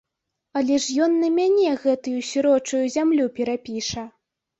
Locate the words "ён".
1.07-1.11